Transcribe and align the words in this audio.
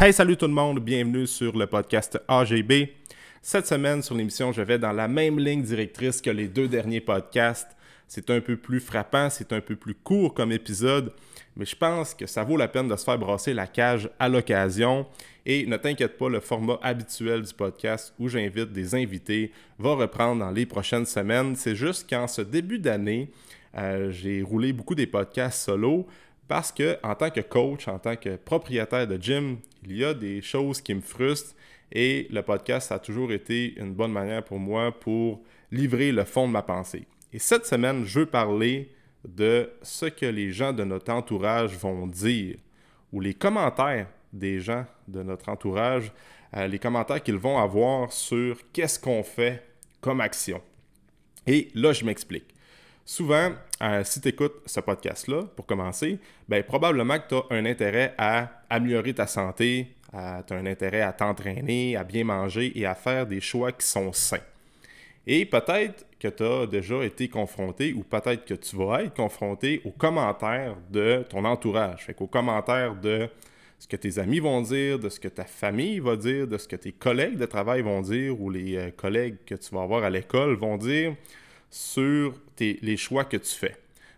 Hey, 0.00 0.12
salut 0.12 0.36
tout 0.36 0.46
le 0.46 0.52
monde, 0.52 0.78
bienvenue 0.78 1.26
sur 1.26 1.58
le 1.58 1.66
podcast 1.66 2.22
AGB. 2.28 2.90
Cette 3.42 3.66
semaine, 3.66 4.00
sur 4.00 4.14
l'émission, 4.14 4.52
je 4.52 4.62
vais 4.62 4.78
dans 4.78 4.92
la 4.92 5.08
même 5.08 5.40
ligne 5.40 5.62
directrice 5.62 6.20
que 6.20 6.30
les 6.30 6.46
deux 6.46 6.68
derniers 6.68 7.00
podcasts. 7.00 7.76
C'est 8.06 8.30
un 8.30 8.40
peu 8.40 8.56
plus 8.56 8.78
frappant, 8.78 9.28
c'est 9.28 9.52
un 9.52 9.60
peu 9.60 9.74
plus 9.74 9.96
court 9.96 10.34
comme 10.34 10.52
épisode, 10.52 11.12
mais 11.56 11.64
je 11.64 11.74
pense 11.74 12.14
que 12.14 12.26
ça 12.26 12.44
vaut 12.44 12.56
la 12.56 12.68
peine 12.68 12.86
de 12.86 12.94
se 12.94 13.02
faire 13.02 13.18
brasser 13.18 13.52
la 13.52 13.66
cage 13.66 14.08
à 14.20 14.28
l'occasion. 14.28 15.04
Et 15.44 15.66
ne 15.66 15.76
t'inquiète 15.76 16.16
pas, 16.16 16.28
le 16.28 16.38
format 16.38 16.78
habituel 16.80 17.42
du 17.42 17.52
podcast 17.52 18.14
où 18.20 18.28
j'invite 18.28 18.70
des 18.70 18.94
invités 18.94 19.50
va 19.80 19.96
reprendre 19.96 20.44
dans 20.44 20.52
les 20.52 20.64
prochaines 20.64 21.06
semaines. 21.06 21.56
C'est 21.56 21.74
juste 21.74 22.08
qu'en 22.08 22.28
ce 22.28 22.42
début 22.42 22.78
d'année, 22.78 23.32
euh, 23.76 24.12
j'ai 24.12 24.42
roulé 24.42 24.72
beaucoup 24.72 24.94
des 24.94 25.08
podcasts 25.08 25.64
solo 25.64 26.06
parce 26.48 26.72
que 26.72 26.98
en 27.02 27.14
tant 27.14 27.30
que 27.30 27.40
coach, 27.40 27.86
en 27.88 27.98
tant 27.98 28.16
que 28.16 28.36
propriétaire 28.36 29.06
de 29.06 29.16
gym, 29.20 29.58
il 29.84 29.96
y 29.96 30.04
a 30.04 30.14
des 30.14 30.40
choses 30.40 30.80
qui 30.80 30.94
me 30.94 31.02
frustrent 31.02 31.54
et 31.92 32.26
le 32.30 32.42
podcast 32.42 32.90
a 32.90 32.98
toujours 32.98 33.32
été 33.32 33.78
une 33.78 33.92
bonne 33.92 34.12
manière 34.12 34.42
pour 34.42 34.58
moi 34.58 34.92
pour 34.92 35.42
livrer 35.70 36.10
le 36.10 36.24
fond 36.24 36.48
de 36.48 36.52
ma 36.52 36.62
pensée. 36.62 37.06
Et 37.32 37.38
cette 37.38 37.66
semaine, 37.66 38.04
je 38.04 38.20
veux 38.20 38.26
parler 38.26 38.90
de 39.26 39.70
ce 39.82 40.06
que 40.06 40.26
les 40.26 40.50
gens 40.50 40.72
de 40.72 40.84
notre 40.84 41.12
entourage 41.12 41.76
vont 41.76 42.06
dire 42.06 42.56
ou 43.12 43.20
les 43.20 43.34
commentaires 43.34 44.08
des 44.32 44.60
gens 44.60 44.84
de 45.06 45.22
notre 45.22 45.48
entourage, 45.48 46.12
euh, 46.56 46.66
les 46.66 46.78
commentaires 46.78 47.22
qu'ils 47.22 47.38
vont 47.38 47.58
avoir 47.58 48.12
sur 48.12 48.58
qu'est-ce 48.72 48.98
qu'on 48.98 49.22
fait 49.22 49.62
comme 50.00 50.20
action. 50.20 50.60
Et 51.46 51.68
là, 51.74 51.92
je 51.92 52.04
m'explique. 52.04 52.54
Souvent, 53.10 53.52
euh, 53.80 54.04
si 54.04 54.20
tu 54.20 54.28
écoutes 54.28 54.60
ce 54.66 54.80
podcast-là, 54.80 55.44
pour 55.56 55.64
commencer, 55.64 56.18
ben, 56.46 56.62
probablement 56.62 57.18
que 57.18 57.28
tu 57.28 57.34
as 57.36 57.56
un 57.56 57.64
intérêt 57.64 58.14
à 58.18 58.50
améliorer 58.68 59.14
ta 59.14 59.26
santé, 59.26 59.94
tu 60.10 60.14
as 60.14 60.44
un 60.50 60.66
intérêt 60.66 61.00
à 61.00 61.14
t'entraîner, 61.14 61.96
à 61.96 62.04
bien 62.04 62.24
manger 62.24 62.70
et 62.78 62.84
à 62.84 62.94
faire 62.94 63.26
des 63.26 63.40
choix 63.40 63.72
qui 63.72 63.86
sont 63.86 64.12
sains. 64.12 64.44
Et 65.26 65.46
peut-être 65.46 66.04
que 66.20 66.28
tu 66.28 66.42
as 66.42 66.66
déjà 66.66 67.02
été 67.02 67.28
confronté 67.28 67.94
ou 67.94 68.02
peut-être 68.02 68.44
que 68.44 68.52
tu 68.52 68.76
vas 68.76 69.04
être 69.04 69.14
confronté 69.14 69.80
aux 69.86 69.92
commentaires 69.92 70.76
de 70.90 71.24
ton 71.30 71.46
entourage, 71.46 72.04
fait 72.04 72.20
aux 72.20 72.26
commentaires 72.26 72.94
de 72.94 73.26
ce 73.78 73.88
que 73.88 73.96
tes 73.96 74.18
amis 74.18 74.40
vont 74.40 74.60
dire, 74.60 74.98
de 74.98 75.08
ce 75.08 75.18
que 75.18 75.28
ta 75.28 75.46
famille 75.46 75.98
va 75.98 76.14
dire, 76.14 76.46
de 76.46 76.58
ce 76.58 76.68
que 76.68 76.76
tes 76.76 76.92
collègues 76.92 77.38
de 77.38 77.46
travail 77.46 77.80
vont 77.80 78.02
dire 78.02 78.38
ou 78.38 78.50
les 78.50 78.76
euh, 78.76 78.90
collègues 78.90 79.36
que 79.46 79.54
tu 79.54 79.74
vas 79.74 79.80
avoir 79.80 80.04
à 80.04 80.10
l'école 80.10 80.56
vont 80.56 80.76
dire 80.76 81.14
sur 81.70 82.34
les 82.60 82.96
choix 82.96 83.24
que 83.24 83.36
tu 83.36 83.54
fais. 83.54 83.76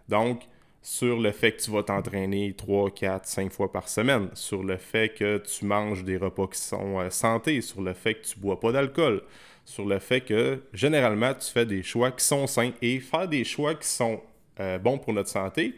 Donc, 0.09 0.43
sur 0.83 1.21
le 1.21 1.31
fait 1.31 1.53
que 1.53 1.63
tu 1.63 1.71
vas 1.71 1.83
t'entraîner 1.83 2.55
3, 2.55 2.91
4, 2.91 3.27
5 3.27 3.53
fois 3.53 3.71
par 3.71 3.89
semaine, 3.89 4.29
sur 4.35 4.63
le 4.63 4.77
fait 4.77 5.11
que 5.11 5.39
tu 5.39 5.65
manges 5.65 6.05
des 6.05 6.17
repas 6.17 6.47
qui 6.47 6.59
sont 6.59 7.01
euh, 7.01 7.11
santé, 7.11 7.61
sur 7.61 7.83
le 7.83 7.93
fait 7.93 8.15
que 8.15 8.27
tu 8.27 8.39
bois 8.39 8.59
pas 8.59 8.73
d'alcool, 8.73 9.23
sur 9.65 9.85
le 9.85 9.99
fait 9.99 10.23
que 10.23 10.63
généralement 10.73 11.35
tu 11.35 11.51
fais 11.51 11.67
des 11.67 11.83
choix 11.83 12.11
qui 12.11 12.25
sont 12.25 12.47
sains 12.47 12.73
et 12.81 12.99
faire 12.99 13.29
des 13.29 13.45
choix 13.45 13.75
qui 13.75 13.87
sont 13.87 14.21
euh, 14.59 14.79
bons 14.79 14.99
pour 14.99 15.13
notre 15.13 15.29
santé, 15.29 15.75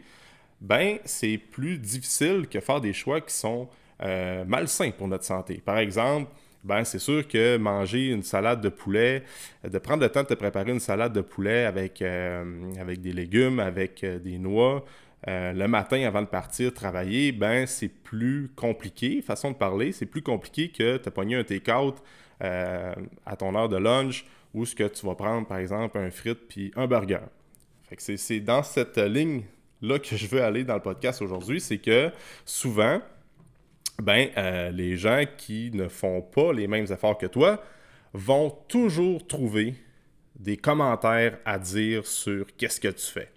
ben 0.61 0.97
c'est 1.03 1.37
plus 1.37 1.77
difficile 1.77 2.47
que 2.49 2.59
faire 2.61 2.79
des 2.79 2.93
choix 2.93 3.19
qui 3.19 3.33
sont 3.33 3.67
euh, 4.01 4.45
malsains 4.45 4.91
pour 4.91 5.07
notre 5.07 5.25
santé. 5.25 5.61
Par 5.63 5.77
exemple, 5.77 6.31
ben 6.63 6.83
c'est 6.83 6.99
sûr 6.99 7.27
que 7.27 7.57
manger 7.57 8.07
une 8.07 8.23
salade 8.23 8.61
de 8.61 8.69
poulet, 8.69 9.23
de 9.63 9.77
prendre 9.77 10.01
le 10.01 10.09
temps 10.09 10.23
de 10.23 10.27
te 10.27 10.33
préparer 10.33 10.71
une 10.71 10.79
salade 10.79 11.13
de 11.13 11.21
poulet 11.21 11.65
avec, 11.65 12.01
euh, 12.01 12.43
des 12.95 13.13
légumes, 13.13 13.59
avec 13.59 14.03
euh, 14.03 14.19
des 14.19 14.37
noix, 14.37 14.85
euh, 15.27 15.53
le 15.53 15.67
matin 15.67 16.01
avant 16.05 16.21
de 16.21 16.27
partir 16.27 16.73
travailler, 16.73 17.31
ben 17.31 17.65
c'est 17.65 17.89
plus 17.89 18.51
compliqué, 18.55 19.21
façon 19.21 19.51
de 19.51 19.55
parler, 19.55 19.91
c'est 19.91 20.05
plus 20.05 20.21
compliqué 20.21 20.69
que 20.69 21.03
de 21.03 21.09
pogner 21.09 21.35
un 21.35 21.43
take-out 21.43 21.97
à 22.41 23.37
ton 23.37 23.55
heure 23.55 23.69
de 23.69 23.77
lunch 23.77 24.25
ou 24.53 24.65
ce 24.65 24.75
que 24.75 24.83
tu 24.83 25.05
vas 25.05 25.15
prendre, 25.15 25.47
par 25.47 25.59
exemple, 25.59 25.97
un 25.97 26.11
frite 26.11 26.39
puis 26.49 26.73
un 26.75 26.87
burger. 26.87 27.21
Fait 27.83 28.17
c'est 28.17 28.41
dans 28.41 28.63
cette 28.63 28.97
ligne-là 28.97 29.97
que 29.99 30.17
je 30.17 30.27
veux 30.27 30.43
aller 30.43 30.65
dans 30.65 30.73
le 30.73 30.81
podcast 30.81 31.21
aujourd'hui, 31.21 31.61
c'est 31.61 31.77
que 31.77 32.11
souvent, 32.43 33.01
ben, 34.01 34.29
euh, 34.37 34.71
les 34.71 34.97
gens 34.97 35.23
qui 35.37 35.71
ne 35.73 35.87
font 35.87 36.21
pas 36.21 36.51
les 36.53 36.67
mêmes 36.67 36.85
efforts 36.91 37.17
que 37.17 37.25
toi 37.25 37.63
vont 38.13 38.49
toujours 38.67 39.25
trouver 39.25 39.75
des 40.35 40.57
commentaires 40.57 41.37
à 41.45 41.59
dire 41.59 42.05
sur 42.05 42.45
qu'est-ce 42.57 42.79
que 42.79 42.87
tu 42.87 43.05
fais. 43.05 43.29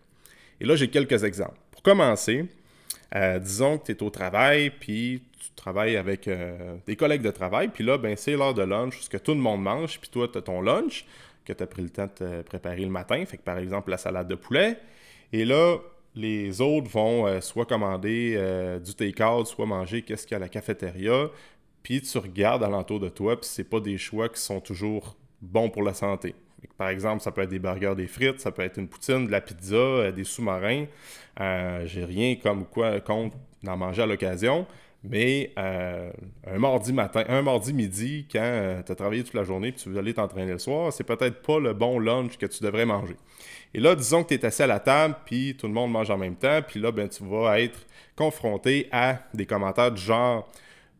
Et 0.60 0.64
là, 0.64 0.76
j'ai 0.76 0.88
quelques 0.88 1.24
exemples. 1.24 1.58
Pour 1.70 1.82
commencer, 1.82 2.46
euh, 3.14 3.38
disons 3.38 3.78
que 3.78 3.86
tu 3.86 3.92
es 3.92 4.02
au 4.02 4.10
travail, 4.10 4.70
puis 4.70 5.22
tu 5.38 5.50
travailles 5.54 5.96
avec 5.96 6.26
euh, 6.26 6.76
des 6.86 6.96
collègues 6.96 7.22
de 7.22 7.30
travail, 7.30 7.68
puis 7.68 7.84
là, 7.84 7.98
ben, 7.98 8.16
c'est 8.16 8.32
l'heure 8.32 8.54
de 8.54 8.62
lunch, 8.62 9.00
ce 9.00 9.10
que 9.10 9.18
tout 9.18 9.34
le 9.34 9.40
monde 9.40 9.62
mange, 9.62 10.00
puis 10.00 10.08
toi, 10.08 10.28
tu 10.28 10.38
as 10.38 10.42
ton 10.42 10.60
lunch 10.60 11.04
que 11.44 11.52
tu 11.52 11.62
as 11.62 11.66
pris 11.66 11.82
le 11.82 11.90
temps 11.90 12.08
de 12.20 12.42
préparer 12.42 12.82
le 12.82 12.90
matin, 12.90 13.24
fait 13.24 13.36
que 13.36 13.42
par 13.42 13.58
exemple 13.58 13.90
la 13.90 13.98
salade 13.98 14.26
de 14.26 14.34
poulet. 14.34 14.78
Et 15.32 15.44
là, 15.44 15.78
les 16.16 16.62
autres 16.62 16.88
vont 16.88 17.26
euh, 17.26 17.40
soit 17.40 17.66
commander 17.66 18.34
euh, 18.36 18.80
du 18.80 18.94
take-out, 18.94 19.46
soit 19.46 19.66
manger 19.66 20.02
qu'est-ce 20.02 20.26
qu'il 20.26 20.32
y 20.32 20.34
a 20.34 20.38
à 20.38 20.40
la 20.40 20.48
cafétéria. 20.48 21.28
Puis 21.82 22.00
tu 22.00 22.18
regardes 22.18 22.64
alentour 22.64 22.98
de 22.98 23.10
toi, 23.10 23.38
puis 23.38 23.48
c'est 23.48 23.68
pas 23.68 23.80
des 23.80 23.98
choix 23.98 24.28
qui 24.28 24.40
sont 24.40 24.60
toujours 24.60 25.14
bons 25.42 25.68
pour 25.68 25.82
la 25.82 25.94
santé. 25.94 26.34
Par 26.78 26.88
exemple, 26.88 27.22
ça 27.22 27.30
peut 27.30 27.42
être 27.42 27.50
des 27.50 27.58
burgers, 27.58 27.94
des 27.96 28.06
frites, 28.06 28.40
ça 28.40 28.50
peut 28.50 28.62
être 28.62 28.78
une 28.78 28.88
poutine, 28.88 29.26
de 29.26 29.30
la 29.30 29.40
pizza, 29.40 29.76
euh, 29.76 30.10
des 30.10 30.24
sous-marins. 30.24 30.86
J'ai 31.84 32.04
rien 32.04 32.36
comme 32.36 32.64
quoi 32.64 32.98
contre 33.00 33.36
d'en 33.62 33.76
manger 33.76 34.02
à 34.02 34.06
l'occasion. 34.06 34.66
Mais 35.04 35.52
un 35.56 36.58
mardi 36.58 36.92
matin, 36.92 37.24
un 37.28 37.42
mardi 37.42 37.72
midi, 37.72 38.26
quand 38.30 38.82
tu 38.84 38.90
as 38.90 38.94
travaillé 38.94 39.22
toute 39.22 39.34
la 39.34 39.44
journée 39.44 39.68
et 39.68 39.72
tu 39.72 39.88
veux 39.88 39.98
aller 39.98 40.14
t'entraîner 40.14 40.52
le 40.52 40.58
soir, 40.58 40.92
c'est 40.92 41.04
peut-être 41.04 41.42
pas 41.42 41.60
le 41.60 41.74
bon 41.74 42.00
lunch 42.00 42.36
que 42.38 42.46
tu 42.46 42.64
devrais 42.64 42.86
manger. 42.86 43.16
Et 43.74 43.80
là, 43.80 43.94
disons 43.94 44.24
que 44.24 44.28
tu 44.28 44.34
es 44.34 44.44
assis 44.44 44.62
à 44.62 44.66
la 44.66 44.80
table, 44.80 45.14
puis 45.26 45.54
tout 45.56 45.66
le 45.66 45.72
monde 45.72 45.92
mange 45.92 46.10
en 46.10 46.16
même 46.16 46.36
temps, 46.36 46.60
puis 46.66 46.80
là, 46.80 46.90
ben, 46.92 47.08
tu 47.08 47.22
vas 47.24 47.60
être 47.60 47.86
confronté 48.16 48.88
à 48.90 49.18
des 49.34 49.46
commentaires 49.46 49.92
du 49.92 50.00
genre 50.00 50.48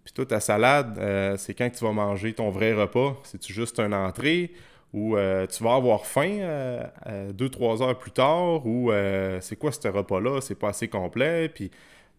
Puis 0.05 0.13
toi, 0.13 0.27
ta 0.27 0.41
salade, 0.41 0.99
euh, 0.99 1.37
c'est 1.37 1.55
quand 1.55 1.71
tu 1.71 1.85
vas 1.85 1.93
manger 1.93 2.35
ton 2.35 2.51
vrai 2.51 2.75
repas? 2.75 3.17
C'est-tu 3.25 3.53
juste 3.53 3.81
une 3.81 3.95
entrée? 3.95 4.53
Ou 4.93 5.17
euh, 5.17 5.47
tu 5.47 5.65
vas 5.65 5.75
avoir 5.75 6.07
faim 6.07 6.39
euh, 6.41 7.33
deux, 7.33 7.49
trois 7.49 7.83
heures 7.83 7.99
plus 7.99 8.13
tard, 8.13 8.67
ou 8.67 8.93
c'est 9.41 9.57
quoi 9.57 9.73
ce 9.73 9.89
repas-là, 9.89 10.41
c'est 10.41 10.55
pas 10.55 10.69
assez 10.69 10.89
complet, 10.89 11.49
puis 11.49 11.71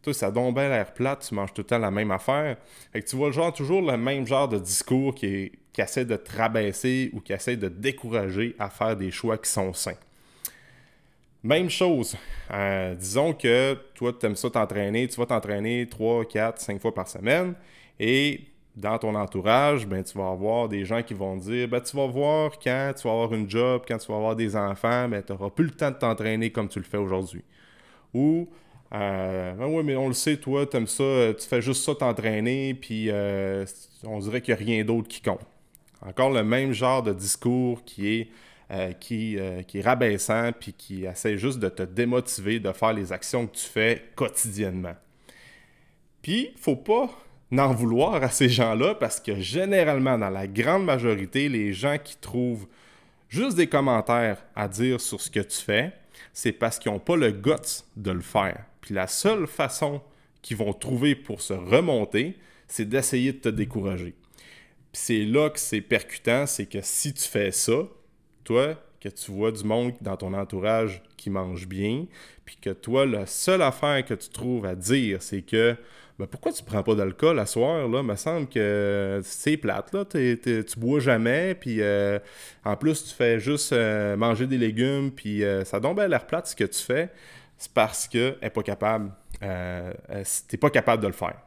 toi, 0.01 0.13
ça 0.13 0.31
donne 0.31 0.53
bien 0.53 0.69
l'air 0.69 0.93
plate, 0.93 1.25
tu 1.27 1.35
manges 1.35 1.53
tout 1.53 1.61
le 1.61 1.67
temps 1.67 1.79
la 1.79 1.91
même 1.91 2.11
affaire. 2.11 2.57
Fait 2.93 3.03
tu 3.03 3.15
vois 3.15 3.31
genre 3.31 3.53
toujours 3.53 3.81
le 3.81 3.97
même 3.97 4.25
genre 4.25 4.47
de 4.47 4.57
discours 4.57 5.13
qui, 5.13 5.51
qui 5.73 5.81
essaie 5.81 6.05
de 6.05 6.15
te 6.15 6.35
rabaisser 6.35 7.09
ou 7.13 7.19
qui 7.19 7.33
essaie 7.33 7.57
de 7.57 7.67
décourager 7.67 8.55
à 8.57 8.69
faire 8.69 8.95
des 8.95 9.11
choix 9.11 9.37
qui 9.37 9.49
sont 9.49 9.73
sains. 9.73 9.97
Même 11.43 11.69
chose. 11.69 12.15
Euh, 12.51 12.95
disons 12.95 13.33
que 13.33 13.75
toi, 13.93 14.11
tu 14.11 14.25
aimes 14.25 14.35
ça 14.35 14.49
t'entraîner, 14.49 15.07
tu 15.07 15.19
vas 15.19 15.25
t'entraîner 15.25 15.87
3, 15.87 16.25
4, 16.25 16.59
5 16.59 16.81
fois 16.81 16.93
par 16.93 17.07
semaine 17.07 17.53
et 17.99 18.41
dans 18.75 18.97
ton 18.99 19.15
entourage, 19.15 19.87
ben, 19.87 20.03
tu 20.03 20.17
vas 20.17 20.29
avoir 20.29 20.69
des 20.69 20.85
gens 20.85 21.01
qui 21.01 21.13
vont 21.15 21.35
dire 21.35 21.67
ben, 21.67 21.81
tu 21.81 21.95
vas 21.97 22.05
voir 22.05 22.51
quand 22.59 22.93
tu 22.95 23.07
vas 23.07 23.13
avoir 23.13 23.33
une 23.33 23.49
job, 23.49 23.83
quand 23.87 23.97
tu 23.97 24.11
vas 24.11 24.17
avoir 24.17 24.35
des 24.35 24.55
enfants, 24.55 25.09
ben, 25.09 25.23
tu 25.23 25.33
n'auras 25.33 25.49
plus 25.49 25.65
le 25.65 25.71
temps 25.71 25.89
de 25.89 25.95
t'entraîner 25.95 26.51
comme 26.51 26.69
tu 26.69 26.79
le 26.79 26.85
fais 26.85 26.97
aujourd'hui. 26.97 27.43
Ou 28.13 28.47
euh, 28.93 29.53
ben 29.53 29.65
oui, 29.65 29.83
mais 29.83 29.95
on 29.95 30.07
le 30.07 30.13
sait, 30.13 30.37
toi, 30.37 30.65
tu 30.65 30.77
aimes 30.77 30.87
ça, 30.87 31.33
tu 31.37 31.45
fais 31.47 31.61
juste 31.61 31.83
ça 31.83 31.93
t'entraîner, 31.95 32.73
puis 32.73 33.09
euh, 33.09 33.65
on 34.03 34.19
dirait 34.19 34.41
qu'il 34.41 34.55
n'y 34.55 34.61
a 34.61 34.65
rien 34.65 34.85
d'autre 34.85 35.07
qui 35.07 35.21
compte. 35.21 35.45
Encore 36.01 36.29
le 36.29 36.43
même 36.43 36.71
genre 36.73 37.03
de 37.03 37.13
discours 37.13 37.83
qui 37.83 38.07
est 38.07 38.29
euh, 38.69 38.91
qui, 38.91 39.37
euh, 39.39 39.61
qui, 39.63 39.77
est 39.77 39.81
rabaissant 39.81 40.51
puis 40.51 40.73
qui 40.73 41.05
essaie 41.05 41.37
juste 41.37 41.57
de 41.59 41.69
te 41.69 41.83
démotiver 41.83 42.59
de 42.59 42.73
faire 42.73 42.91
les 42.91 43.13
actions 43.13 43.47
que 43.47 43.55
tu 43.55 43.65
fais 43.65 44.03
quotidiennement. 44.13 44.95
Puis, 46.21 46.51
faut 46.57 46.75
pas 46.75 47.09
n'en 47.49 47.73
vouloir 47.73 48.21
à 48.21 48.29
ces 48.29 48.49
gens-là 48.49 48.95
parce 48.95 49.21
que 49.21 49.39
généralement, 49.39 50.17
dans 50.17 50.29
la 50.29 50.47
grande 50.47 50.83
majorité, 50.83 51.47
les 51.47 51.71
gens 51.71 51.95
qui 51.97 52.17
trouvent 52.17 52.67
juste 53.29 53.55
des 53.55 53.67
commentaires 53.67 54.43
à 54.53 54.67
dire 54.67 54.99
sur 54.99 55.21
ce 55.21 55.31
que 55.31 55.39
tu 55.39 55.59
fais, 55.59 55.93
c'est 56.33 56.51
parce 56.51 56.77
qu'ils 56.77 56.91
n'ont 56.91 56.99
pas 56.99 57.15
le 57.15 57.31
guts 57.31 57.85
de 57.95 58.11
le 58.11 58.19
faire. 58.19 58.65
Puis 58.87 58.95
la 58.95 59.07
seule 59.07 59.47
façon 59.47 59.99
qu'ils 60.41 60.55
vont 60.55 60.71
trouver 60.71 61.13
pour 61.13 61.41
se 61.41 61.51
remonter, 61.51 62.37
c'est 62.69 62.87
d'essayer 62.87 63.33
de 63.33 63.39
te 63.39 63.49
décourager. 63.49 64.15
Puis 64.93 65.01
c'est 65.03 65.25
là 65.25 65.49
que 65.49 65.59
c'est 65.59 65.81
percutant, 65.81 66.45
c'est 66.45 66.67
que 66.67 66.79
si 66.81 67.13
tu 67.13 67.27
fais 67.27 67.51
ça, 67.51 67.79
toi, 68.45 68.81
que 69.01 69.09
tu 69.09 69.29
vois 69.31 69.51
du 69.51 69.65
monde 69.65 69.91
dans 69.99 70.15
ton 70.15 70.33
entourage 70.33 71.03
qui 71.17 71.29
mange 71.29 71.67
bien, 71.67 72.05
puis 72.45 72.55
que 72.61 72.69
toi, 72.69 73.05
la 73.05 73.25
seule 73.25 73.61
affaire 73.61 74.05
que 74.05 74.13
tu 74.13 74.29
trouves 74.29 74.65
à 74.65 74.75
dire, 74.75 75.21
c'est 75.21 75.41
que 75.41 75.75
ben, 76.17 76.27
pourquoi 76.27 76.53
tu 76.53 76.63
prends 76.63 76.81
pas 76.81 76.95
d'alcool 76.95 77.37
à 77.39 77.45
soir, 77.45 77.89
là? 77.89 78.03
Me 78.03 78.15
semble 78.15 78.47
que 78.47 79.19
c'est 79.21 79.57
plate, 79.57 79.93
là. 79.93 80.05
tu 80.05 80.63
bois 80.77 81.01
jamais, 81.01 81.55
puis 81.55 81.81
euh, 81.81 82.19
en 82.63 82.77
plus, 82.77 83.03
tu 83.03 83.13
fais 83.13 83.37
juste 83.37 83.73
euh, 83.73 84.15
manger 84.15 84.47
des 84.47 84.57
légumes, 84.57 85.11
puis 85.11 85.43
euh, 85.43 85.65
ça 85.65 85.81
donne 85.81 85.93
bien 85.93 86.07
l'air 86.07 86.25
plate 86.25 86.47
ce 86.47 86.55
que 86.55 86.63
tu 86.63 86.81
fais. 86.81 87.09
C'est 87.57 87.71
parce 87.71 88.07
qu'elle 88.07 88.37
n'est 88.41 88.49
pas 88.49 88.63
capable, 88.63 89.11
t'es 89.39 90.57
pas 90.57 90.69
capable 90.69 91.01
de 91.01 91.07
le 91.07 91.13
faire. 91.13 91.37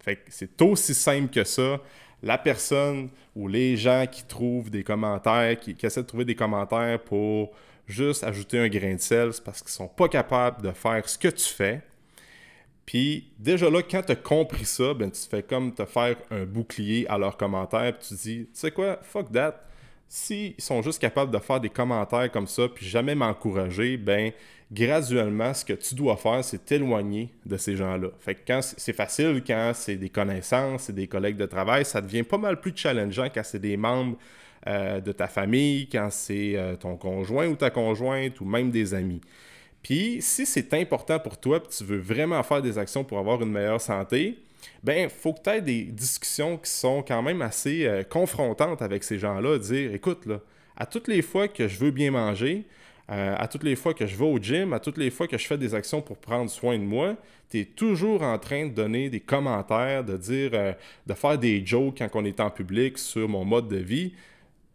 Fait 0.00 0.16
que 0.16 0.22
c'est 0.28 0.60
aussi 0.62 0.94
simple 0.94 1.32
que 1.32 1.44
ça. 1.44 1.80
La 2.22 2.38
personne 2.38 3.10
ou 3.34 3.48
les 3.48 3.76
gens 3.76 4.06
qui 4.10 4.24
trouvent 4.24 4.70
des 4.70 4.84
commentaires, 4.84 5.58
qui, 5.58 5.74
qui 5.74 5.86
essaient 5.86 6.02
de 6.02 6.06
trouver 6.06 6.24
des 6.24 6.36
commentaires 6.36 7.00
pour 7.02 7.52
juste 7.86 8.24
ajouter 8.24 8.58
un 8.58 8.68
grain 8.68 8.94
de 8.94 9.00
sel, 9.00 9.32
c'est 9.32 9.42
parce 9.44 9.60
qu'ils 9.60 9.70
sont 9.72 9.88
pas 9.88 10.08
capables 10.08 10.62
de 10.62 10.70
faire 10.70 11.08
ce 11.08 11.18
que 11.18 11.28
tu 11.28 11.44
fais. 11.44 11.82
Puis 12.86 13.32
déjà 13.38 13.70
là, 13.70 13.82
quand 13.82 14.02
tu 14.02 14.12
as 14.12 14.16
compris 14.16 14.64
ça, 14.64 14.94
ben, 14.94 15.10
tu 15.10 15.20
fais 15.28 15.42
comme 15.42 15.72
te 15.74 15.84
faire 15.84 16.16
un 16.30 16.44
bouclier 16.44 17.06
à 17.08 17.18
leurs 17.18 17.36
commentaires, 17.36 17.96
puis 17.96 18.08
tu 18.08 18.14
dis, 18.14 18.44
tu 18.46 18.50
sais 18.54 18.70
quoi, 18.70 18.98
fuck 19.02 19.30
that. 19.32 19.60
S'ils 20.14 20.52
sont 20.58 20.82
juste 20.82 21.00
capables 21.00 21.32
de 21.32 21.38
faire 21.38 21.58
des 21.58 21.70
commentaires 21.70 22.30
comme 22.30 22.46
ça, 22.46 22.68
puis 22.68 22.84
jamais 22.84 23.14
m'encourager, 23.14 23.96
ben 23.96 24.30
graduellement, 24.70 25.54
ce 25.54 25.64
que 25.64 25.72
tu 25.72 25.94
dois 25.94 26.18
faire, 26.18 26.44
c'est 26.44 26.66
t'éloigner 26.66 27.30
de 27.46 27.56
ces 27.56 27.76
gens-là. 27.76 28.08
Fait 28.18 28.36
quand 28.46 28.60
c'est 28.60 28.92
facile, 28.92 29.42
quand 29.46 29.72
c'est 29.74 29.96
des 29.96 30.10
connaissances, 30.10 30.82
c'est 30.82 30.92
des 30.92 31.06
collègues 31.06 31.38
de 31.38 31.46
travail, 31.46 31.86
ça 31.86 32.02
devient 32.02 32.24
pas 32.24 32.36
mal 32.36 32.60
plus 32.60 32.74
challengeant 32.76 33.28
quand 33.34 33.40
c'est 33.42 33.58
des 33.58 33.78
membres 33.78 34.18
euh, 34.66 35.00
de 35.00 35.12
ta 35.12 35.28
famille, 35.28 35.88
quand 35.88 36.08
c'est 36.10 36.56
euh, 36.56 36.76
ton 36.76 36.98
conjoint 36.98 37.46
ou 37.46 37.56
ta 37.56 37.70
conjointe, 37.70 38.38
ou 38.42 38.44
même 38.44 38.70
des 38.70 38.92
amis. 38.92 39.22
Puis, 39.82 40.18
si 40.20 40.44
c'est 40.44 40.74
important 40.74 41.20
pour 41.20 41.40
toi, 41.40 41.58
tu 41.58 41.84
veux 41.84 42.00
vraiment 42.00 42.42
faire 42.42 42.60
des 42.60 42.76
actions 42.76 43.02
pour 43.02 43.18
avoir 43.18 43.40
une 43.40 43.50
meilleure 43.50 43.80
santé, 43.80 44.36
ben, 44.82 45.08
faut 45.08 45.32
que 45.32 45.42
tu 45.42 45.50
aies 45.50 45.62
des 45.62 45.84
discussions 45.84 46.56
qui 46.56 46.70
sont 46.70 47.02
quand 47.06 47.22
même 47.22 47.42
assez 47.42 47.86
euh, 47.86 48.02
confrontantes 48.02 48.82
avec 48.82 49.04
ces 49.04 49.18
gens-là. 49.18 49.58
Dire, 49.58 49.94
écoute, 49.94 50.26
là, 50.26 50.40
à 50.76 50.86
toutes 50.86 51.08
les 51.08 51.22
fois 51.22 51.48
que 51.48 51.68
je 51.68 51.78
veux 51.78 51.90
bien 51.90 52.10
manger, 52.10 52.66
euh, 53.10 53.34
à 53.36 53.48
toutes 53.48 53.64
les 53.64 53.76
fois 53.76 53.94
que 53.94 54.06
je 54.06 54.16
vais 54.16 54.24
au 54.24 54.38
gym, 54.38 54.72
à 54.72 54.80
toutes 54.80 54.96
les 54.96 55.10
fois 55.10 55.26
que 55.26 55.36
je 55.36 55.46
fais 55.46 55.58
des 55.58 55.74
actions 55.74 56.00
pour 56.00 56.16
prendre 56.16 56.50
soin 56.50 56.78
de 56.78 56.84
moi, 56.84 57.16
tu 57.50 57.60
es 57.60 57.64
toujours 57.64 58.22
en 58.22 58.38
train 58.38 58.66
de 58.66 58.72
donner 58.72 59.10
des 59.10 59.20
commentaires, 59.20 60.04
de 60.04 60.16
dire, 60.16 60.50
euh, 60.54 60.72
de 61.06 61.14
faire 61.14 61.38
des 61.38 61.64
jokes 61.64 61.98
quand 61.98 62.08
on 62.14 62.24
est 62.24 62.40
en 62.40 62.50
public 62.50 62.98
sur 62.98 63.28
mon 63.28 63.44
mode 63.44 63.68
de 63.68 63.76
vie. 63.76 64.14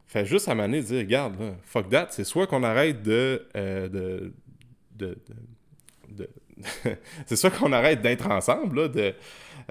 Fais 0.05 0.25
juste 0.25 0.47
à 0.47 0.55
de 0.55 0.79
dire, 0.79 0.99
regarde, 0.99 1.35
fuck 1.63 1.89
that, 1.89 2.07
c'est 2.11 2.23
soit 2.23 2.47
qu'on 2.47 2.63
arrête 2.63 3.01
de, 3.01 3.45
c'est 7.25 7.35
soit 7.35 7.51
qu'on 7.51 7.71
arrête 7.71 8.01
d'être 8.01 8.27
ensemble, 8.29 8.91
de, 8.91 9.13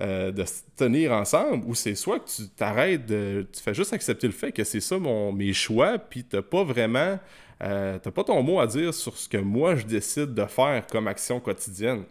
euh, 0.00 0.32
de 0.32 0.44
tenir 0.76 1.12
ensemble, 1.12 1.64
ou 1.66 1.74
c'est 1.74 1.94
soit 1.94 2.20
que 2.20 2.28
tu 2.28 2.48
t'arrêtes 2.48 3.06
de. 3.06 3.46
Tu 3.52 3.62
fais 3.62 3.74
juste 3.74 3.92
accepter 3.92 4.26
le 4.26 4.32
fait 4.32 4.52
que 4.52 4.64
c'est 4.64 4.80
ça 4.80 4.96
mes 4.98 5.52
choix, 5.52 5.98
puis 5.98 6.24
t'as 6.24 6.42
pas 6.42 6.64
vraiment. 6.64 7.18
Euh, 7.62 7.98
t'as 7.98 8.10
pas 8.10 8.24
ton 8.24 8.42
mot 8.42 8.60
à 8.60 8.66
dire 8.66 8.92
sur 8.92 9.16
ce 9.16 9.28
que 9.28 9.38
moi 9.38 9.76
je 9.76 9.86
décide 9.86 10.34
de 10.34 10.44
faire 10.44 10.86
comme 10.86 11.08
action 11.08 11.40
quotidienne. 11.40 12.04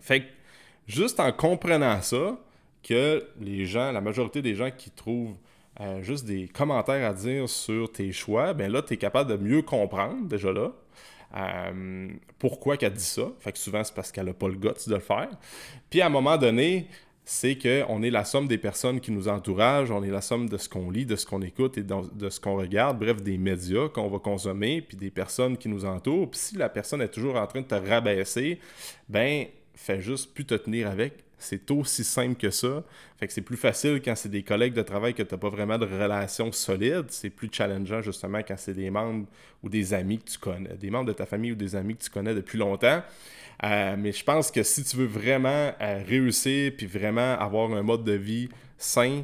Fait 0.00 0.20
que 0.20 0.26
juste 0.86 1.20
en 1.20 1.30
comprenant 1.32 2.00
ça, 2.00 2.38
que 2.82 3.26
les 3.40 3.66
gens, 3.66 3.92
la 3.92 4.00
majorité 4.00 4.40
des 4.40 4.54
gens 4.54 4.70
qui 4.70 4.90
trouvent 4.90 5.34
euh, 5.80 6.02
juste 6.02 6.24
des 6.24 6.48
commentaires 6.48 7.08
à 7.08 7.12
dire 7.12 7.48
sur 7.48 7.92
tes 7.92 8.12
choix, 8.12 8.54
ben 8.54 8.70
là, 8.70 8.82
tu 8.82 8.94
es 8.94 8.96
capable 8.96 9.30
de 9.30 9.36
mieux 9.36 9.62
comprendre 9.62 10.26
déjà 10.26 10.52
là. 10.52 10.72
Euh, 11.36 12.08
pourquoi 12.38 12.76
qu'elle 12.76 12.92
dit 12.92 13.04
ça? 13.04 13.30
Fait 13.38 13.52
que 13.52 13.58
souvent, 13.58 13.84
c'est 13.84 13.94
parce 13.94 14.10
qu'elle 14.10 14.26
n'a 14.26 14.32
pas 14.32 14.48
le 14.48 14.54
guts 14.54 14.68
de 14.86 14.94
le 14.94 15.00
faire. 15.00 15.28
Puis 15.90 16.00
à 16.00 16.06
un 16.06 16.10
moment 16.10 16.36
donné, 16.36 16.88
c'est 17.24 17.58
qu'on 17.58 18.02
est 18.02 18.10
la 18.10 18.24
somme 18.24 18.48
des 18.48 18.56
personnes 18.56 19.00
qui 19.00 19.10
nous 19.10 19.28
entourent, 19.28 19.90
on 19.90 20.02
est 20.02 20.10
la 20.10 20.22
somme 20.22 20.48
de 20.48 20.56
ce 20.56 20.66
qu'on 20.66 20.90
lit, 20.90 21.04
de 21.04 21.14
ce 21.14 21.26
qu'on 21.26 21.42
écoute 21.42 21.76
et 21.76 21.82
de, 21.82 22.30
ce 22.30 22.40
qu'on 22.40 22.56
regarde, 22.56 22.98
bref, 22.98 23.22
des 23.22 23.36
médias 23.36 23.88
qu'on 23.90 24.08
va 24.08 24.18
consommer, 24.18 24.80
puis 24.80 24.96
des 24.96 25.10
personnes 25.10 25.58
qui 25.58 25.68
nous 25.68 25.84
entourent. 25.84 26.30
Puis 26.30 26.40
si 26.40 26.56
la 26.56 26.70
personne 26.70 27.02
est 27.02 27.10
toujours 27.10 27.36
en 27.36 27.46
train 27.46 27.60
de 27.60 27.66
te 27.66 27.74
rabaisser, 27.74 28.58
ben, 29.10 29.44
fais 29.74 30.00
juste 30.00 30.32
plus 30.32 30.46
te 30.46 30.54
tenir 30.54 30.88
avec 30.88 31.27
c'est 31.38 31.70
aussi 31.70 32.04
simple 32.04 32.34
que 32.34 32.50
ça. 32.50 32.82
Fait 33.16 33.26
que 33.26 33.32
c'est 33.32 33.42
plus 33.42 33.56
facile 33.56 34.00
quand 34.04 34.14
c'est 34.16 34.28
des 34.28 34.42
collègues 34.42 34.74
de 34.74 34.82
travail 34.82 35.14
que 35.14 35.22
tu 35.22 35.34
n'as 35.34 35.38
pas 35.38 35.48
vraiment 35.48 35.78
de 35.78 35.86
relation 35.86 36.50
solide. 36.52 37.06
C'est 37.08 37.30
plus 37.30 37.48
challengeant 37.50 38.02
justement 38.02 38.40
quand 38.46 38.56
c'est 38.56 38.74
des 38.74 38.90
membres 38.90 39.26
ou 39.62 39.68
des 39.68 39.94
amis 39.94 40.18
que 40.18 40.30
tu 40.30 40.38
connais, 40.38 40.74
des 40.74 40.90
membres 40.90 41.06
de 41.06 41.12
ta 41.12 41.26
famille 41.26 41.52
ou 41.52 41.56
des 41.56 41.76
amis 41.76 41.96
que 41.96 42.02
tu 42.02 42.10
connais 42.10 42.34
depuis 42.34 42.58
longtemps. 42.58 43.02
Euh, 43.64 43.96
mais 43.98 44.12
je 44.12 44.24
pense 44.24 44.50
que 44.50 44.62
si 44.62 44.84
tu 44.84 44.96
veux 44.96 45.06
vraiment 45.06 45.72
euh, 45.80 46.02
réussir 46.06 46.72
puis 46.76 46.86
vraiment 46.86 47.38
avoir 47.38 47.72
un 47.72 47.82
mode 47.82 48.04
de 48.04 48.12
vie 48.12 48.48
sain 48.76 49.22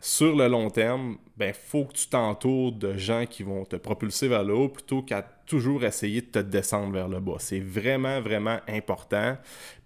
sur 0.00 0.36
le 0.36 0.48
long 0.48 0.70
terme, 0.70 1.16
ben 1.36 1.52
faut 1.52 1.84
que 1.84 1.94
tu 1.94 2.08
t'entoures 2.08 2.72
de 2.72 2.96
gens 2.96 3.26
qui 3.26 3.42
vont 3.42 3.64
te 3.64 3.76
propulser 3.76 4.28
vers 4.28 4.44
le 4.44 4.54
haut 4.54 4.68
plutôt 4.68 5.02
qu'à 5.02 5.22
toujours 5.46 5.84
essayer 5.84 6.20
de 6.20 6.26
te 6.26 6.38
descendre 6.38 6.92
vers 6.92 7.08
le 7.08 7.20
bas. 7.20 7.36
C'est 7.38 7.60
vraiment, 7.60 8.20
vraiment 8.20 8.58
important. 8.68 9.36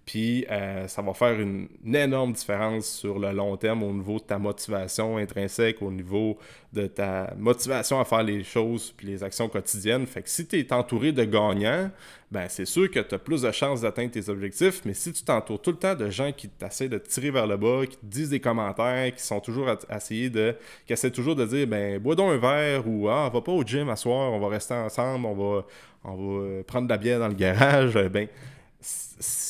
Puis 0.09 0.43
euh, 0.49 0.87
ça 0.87 1.03
va 1.03 1.13
faire 1.13 1.39
une, 1.39 1.67
énorme 1.85 2.33
différence 2.33 2.87
sur 2.87 3.19
le 3.19 3.31
long 3.31 3.55
terme 3.57 3.83
au 3.83 3.93
niveau 3.93 4.17
de 4.17 4.23
ta 4.23 4.39
motivation 4.39 5.17
intrinsèque, 5.17 5.83
au 5.83 5.91
niveau 5.91 6.39
de 6.73 6.87
ta 6.87 7.31
motivation 7.37 7.99
à 7.99 8.05
faire 8.05 8.23
les 8.23 8.43
choses 8.43 8.91
puis 8.97 9.05
les 9.05 9.23
actions 9.23 9.47
quotidiennes. 9.47 10.07
Fait 10.07 10.23
que 10.23 10.29
si 10.29 10.47
tu 10.47 10.57
es 10.57 10.73
entouré 10.73 11.11
de 11.11 11.23
gagnants, 11.25 11.91
ben 12.31 12.47
c'est 12.49 12.65
sûr 12.65 12.89
que 12.89 12.99
tu 12.99 13.13
as 13.13 13.19
plus 13.19 13.43
de 13.43 13.51
chances 13.51 13.81
d'atteindre 13.81 14.09
tes 14.09 14.29
objectifs, 14.29 14.81
mais 14.83 14.95
si 14.95 15.13
tu 15.13 15.23
t'entoures 15.23 15.61
tout 15.61 15.71
le 15.71 15.77
temps 15.77 15.93
de 15.93 16.09
gens 16.09 16.31
qui 16.31 16.49
t'essaient 16.49 16.89
de 16.89 16.97
tirer 16.97 17.29
vers 17.29 17.45
le 17.45 17.57
bas, 17.57 17.85
qui 17.87 17.97
te 17.97 18.05
disent 18.05 18.29
des 18.29 18.39
commentaires, 18.39 19.13
qui 19.13 19.21
sont 19.21 19.39
toujours 19.39 19.69
à, 19.69 19.77
essayer 19.95 20.31
de. 20.31 20.55
qui 20.87 20.93
essaient 20.93 21.11
toujours 21.11 21.35
de 21.35 21.38
dire 21.45 21.67
ben 21.67 21.99
bois 21.99 22.15
donc 22.15 22.31
un 22.31 22.37
verre 22.37 22.87
ou 22.87 23.09
ah 23.09 23.29
va 23.31 23.41
pas 23.41 23.51
au 23.51 23.63
gym 23.63 23.89
à 23.89 23.95
soir, 23.95 24.31
on 24.31 24.39
va 24.39 24.47
rester 24.49 24.73
ensemble, 24.73 25.25
on 25.25 25.35
va 25.35 25.65
on 26.03 26.15
va 26.15 26.45
euh, 26.45 26.63
prendre 26.63 26.87
de 26.87 26.93
la 26.93 26.97
bière 26.97 27.19
dans 27.19 27.27
le 27.27 27.33
garage, 27.33 27.93
ben 28.09 28.27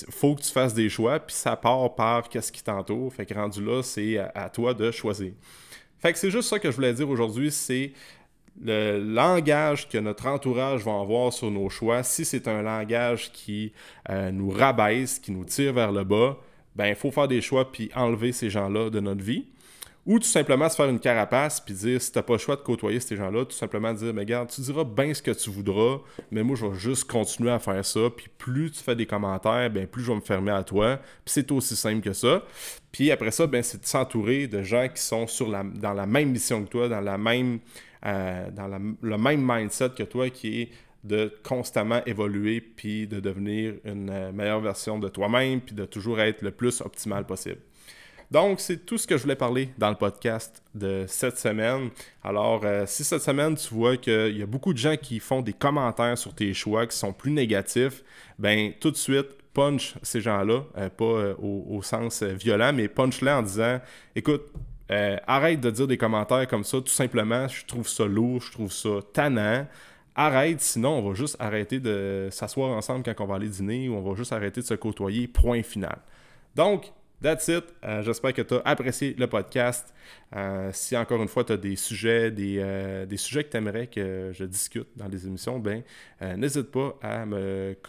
faut 0.10 0.36
que 0.36 0.42
tu 0.42 0.52
fasses 0.52 0.74
des 0.74 0.90
choix, 0.90 1.20
puis 1.20 1.36
ça 1.36 1.56
part 1.56 1.94
par 1.94 2.28
qu'est-ce 2.30 2.52
qui 2.52 2.64
t'entoure. 2.64 3.14
Fait 3.14 3.26
que 3.26 3.34
rendu 3.34 3.64
là, 3.64 3.84
c'est 3.84 4.18
à, 4.18 4.50
toi 4.50 4.74
de 4.74 4.90
choisir. 4.92 5.34
Fait 6.00 6.14
que 6.14 6.20
c'est 6.20 6.32
juste 6.32 6.50
ça 6.50 6.60
que 6.60 6.72
je 6.72 6.76
voulais 6.76 6.94
dire 6.94 7.10
aujourd'hui, 7.10 7.52
c'est 7.52 7.92
le 8.62 9.00
langage 9.00 9.88
que 9.88 9.98
notre 9.98 10.28
entourage 10.28 10.84
va 10.84 11.00
avoir 11.00 11.32
sur 11.32 11.52
nos 11.52 11.70
choix. 11.70 12.04
Si 12.04 12.26
c'est 12.26 12.48
un 12.48 12.62
langage 12.62 13.32
qui 13.32 13.72
euh, 14.10 14.32
nous 14.32 14.50
rabaisse, 14.50 15.20
qui 15.20 15.32
nous 15.32 15.46
tire 15.46 15.74
vers 15.74 15.92
le 15.92 16.04
bas, 16.04 16.38
ben 16.76 16.88
il 16.88 16.96
faut 16.96 17.12
faire 17.12 17.28
des 17.28 17.42
choix 17.42 17.72
puis 17.72 17.92
enlever 17.96 18.32
ces 18.32 18.50
gens-là 18.50 18.90
de 18.90 19.00
notre 19.00 19.24
vie. 19.24 19.46
Ou 20.06 20.18
tout 20.18 20.26
simplement 20.26 20.68
se 20.70 20.76
faire 20.76 20.90
une 20.90 21.00
carapace 21.00 21.60
puis 21.60 21.74
dire 21.74 22.02
si 22.02 22.12
t'as 22.12 22.22
pas 22.22 22.34
le 22.34 22.40
choix 22.40 22.56
de 22.56 22.62
côtoyer 22.62 23.00
ces 23.00 23.16
gens-là, 23.16 23.46
tout 23.46 23.56
simplement 23.56 23.94
dire 23.94 24.14
mais 24.14 24.22
regarde, 24.22 24.50
tu 24.50 24.62
diras 24.62 24.84
bien 24.84 25.14
ce 25.14 25.22
que 25.22 25.32
tu 25.32 25.50
voudras, 25.50 26.00
mais 26.32 26.42
moi 26.42 26.56
je 26.56 26.66
vais 26.66 26.78
juste 26.78 27.04
continuer 27.04 27.52
à 27.52 27.60
faire 27.60 27.84
ça. 27.86 28.10
Puis 28.16 28.28
plus 28.38 28.72
tu 28.72 28.80
fais 28.80 28.96
des 28.96 29.06
commentaires, 29.06 29.70
ben 29.70 29.86
plus 29.86 30.04
je 30.04 30.10
vais 30.10 30.16
me 30.16 30.22
fermer 30.22 30.52
à 30.52 30.64
toi. 30.64 30.98
Puis 30.98 31.34
c'est 31.34 31.52
aussi 31.52 31.76
simple 31.76 32.02
que 32.02 32.14
ça. 32.14 32.44
Puis 32.92 33.12
après 33.12 33.32
ça, 33.32 33.46
ben 33.46 33.62
c'est 33.62 33.82
de 33.82 33.86
s'entourer 33.86 34.48
de 34.48 34.64
gens 34.64 34.88
qui 34.88 35.02
sont 35.02 35.28
sur 35.28 35.50
la, 35.50 35.64
dans 35.64 35.94
la 35.94 36.06
même 36.06 36.32
mission 36.32 36.64
que 36.64 36.70
toi, 36.70 36.88
dans 36.88 37.02
la 37.02 37.18
même 37.18 37.60
euh, 38.06 38.50
dans 38.52 38.68
le 38.68 39.18
même 39.18 39.46
mindset 39.46 39.90
que 39.90 40.04
toi, 40.04 40.30
qui 40.30 40.62
est 40.62 40.70
de 41.04 41.34
constamment 41.44 42.04
évoluer 42.06 42.62
puis 42.62 43.08
de 43.08 43.20
devenir 43.20 43.76
une 43.86 44.10
euh, 44.10 44.32
meilleure 44.32 44.60
version 44.60 45.00
de 45.00 45.08
toi-même 45.08 45.62
puis 45.62 45.76
de 45.76 45.86
toujours 45.86 46.20
être 46.20 46.42
le 46.42 46.52
plus 46.52 46.82
optimal 46.82 47.26
possible. 47.26 47.60
Donc, 48.32 48.60
c'est 48.60 48.86
tout 48.86 49.00
ce 49.00 49.08
que 49.08 49.18
je 49.18 49.24
voulais 49.24 49.36
parler 49.36 49.70
dans 49.80 49.90
le 49.90 49.96
podcast 49.96 50.62
de 50.76 51.06
cette 51.08 51.40
semaine. 51.40 51.90
Alors, 52.24 52.62
euh, 52.64 52.84
si 52.86 53.04
cette 53.04 53.24
semaine, 53.24 53.56
tu 53.56 53.74
vois 53.74 53.98
qu'il 53.98 54.38
y 54.38 54.44
a 54.44 54.46
beaucoup 54.46 54.72
de 54.72 54.78
gens 54.78 54.98
qui 54.98 55.20
font 55.20 55.42
des 55.42 55.54
commentaires 55.54 56.18
sur 56.18 56.36
tes 56.36 56.54
choix 56.54 56.86
qui 56.86 56.96
sont 56.96 57.12
plus 57.12 57.32
négatifs, 57.32 58.04
ben 58.38 58.72
tout 58.80 58.92
de 58.92 58.98
suite, 58.98 59.30
punch 59.54 59.96
ces 60.04 60.22
gens-là, 60.22 60.64
euh, 60.78 60.90
pas 60.90 61.06
euh, 61.06 61.36
au, 61.40 61.82
sens 61.82 62.22
violent, 62.22 62.72
mais 62.72 62.88
punch-les 62.88 63.32
en 63.32 63.42
disant, 63.42 63.80
écoute, 64.16 64.44
arrête 65.28 65.60
de 65.60 65.70
dire 65.72 65.88
des 65.88 65.98
commentaires 65.98 66.48
comme 66.48 66.64
ça, 66.64 66.78
tout 66.78 66.88
simplement, 66.88 67.48
je 67.48 67.66
trouve 67.66 67.88
ça 67.88 68.06
lourd, 68.06 68.42
je 68.42 68.52
trouve 68.52 68.72
ça 68.72 69.00
tannant 69.14 69.66
arrête, 70.16 70.60
sinon 70.60 70.98
on 70.98 71.08
va 71.08 71.14
juste 71.14 71.38
arrêter 71.40 71.80
de 71.80 72.28
s'asseoir 72.32 72.72
ensemble 72.72 73.04
quand 73.04 73.24
on 73.24 73.28
va 73.28 73.36
aller 73.36 73.48
dîner 73.48 73.88
ou 73.88 73.96
on 73.96 74.02
va 74.02 74.16
juste 74.16 74.34
arrêter 74.34 74.60
de 74.62 74.66
se 74.66 74.74
côtoyer, 74.74 75.28
point 75.28 75.64
final. 75.64 75.98
Donc, 76.56 76.92
That's 77.22 77.50
it. 77.50 77.66
Euh, 77.84 78.02
j'espère 78.02 78.34
que 78.34 78.42
tu 78.42 78.54
as 78.54 78.62
apprécié 78.64 79.14
le 79.18 79.28
podcast. 79.28 79.94
Euh, 80.36 80.70
si 80.74 80.96
encore 80.96 81.22
une 81.22 81.28
fois 81.28 81.44
tu 81.44 81.52
as 81.52 81.58
des 81.58 81.76
sujets, 81.76 82.32
des, 82.32 82.60
euh, 82.60 83.06
sujets 83.18 83.44
que 83.44 83.50
tu 83.50 83.58
aimerais 83.58 83.88
que 83.88 84.32
je 84.34 84.46
discute 84.46 84.88
dans 84.96 85.08
les 85.08 85.28
émissions, 85.28 85.60
ben 85.60 85.84
n'hésite 86.38 86.72
pas 86.72 86.98
à 87.02 87.26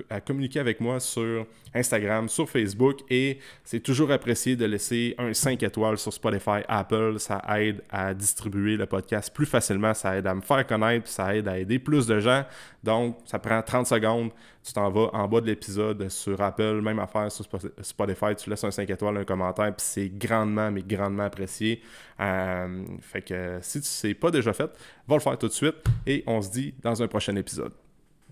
à 0.08 0.20
communiquer 0.20 0.58
avec 0.60 0.80
moi 0.80 1.00
sur 1.00 1.46
Instagram, 1.75 2.28
sur 2.28 2.49
Facebook 2.49 3.00
et 3.08 3.38
c'est 3.64 3.80
toujours 3.80 4.10
apprécié 4.10 4.56
de 4.56 4.64
laisser 4.64 5.14
un 5.18 5.32
5 5.32 5.62
étoiles 5.62 5.99
sur 5.99 6.12
Spotify, 6.12 6.60
Apple. 6.68 7.18
Ça 7.18 7.42
aide 7.56 7.82
à 7.88 8.12
distribuer 8.12 8.76
le 8.76 8.87
podcast 8.87 9.32
plus 9.32 9.46
facilement, 9.46 9.94
ça 9.94 10.16
aide 10.16 10.26
à 10.26 10.34
me 10.34 10.40
faire 10.40 10.66
connaître, 10.66 11.08
ça 11.08 11.34
aide 11.34 11.49
à 11.49 11.58
aider 11.58 11.78
plus 11.78 12.06
de 12.06 12.18
gens. 12.20 12.44
Donc, 12.82 13.18
ça 13.25 13.38
prend 13.38 13.62
30 13.62 13.87
secondes. 13.87 14.30
Tu 14.62 14.72
t'en 14.74 14.90
vas 14.90 15.08
en 15.14 15.26
bas 15.26 15.40
de 15.40 15.46
l'épisode 15.46 16.08
sur 16.10 16.40
Apple, 16.40 16.80
même 16.82 16.98
affaire 16.98 17.32
sur 17.32 17.46
Spotify, 17.80 18.36
tu 18.36 18.50
laisses 18.50 18.64
un 18.64 18.70
5 18.70 18.88
étoiles, 18.90 19.16
un 19.16 19.24
commentaire, 19.24 19.74
puis 19.74 19.86
c'est 19.86 20.08
grandement, 20.10 20.70
mais 20.70 20.82
grandement 20.82 21.24
apprécié. 21.24 21.80
Euh, 22.20 22.84
fait 23.00 23.22
que 23.22 23.58
si 23.62 23.72
tu 23.72 23.78
ne 23.78 23.84
sais 23.84 24.14
pas 24.14 24.30
déjà 24.30 24.52
fait, 24.52 24.70
va 25.08 25.16
le 25.16 25.20
faire 25.20 25.38
tout 25.38 25.48
de 25.48 25.52
suite 25.52 25.76
et 26.06 26.22
on 26.26 26.42
se 26.42 26.50
dit 26.50 26.74
dans 26.82 27.02
un 27.02 27.08
prochain 27.08 27.34
épisode. 27.36 27.72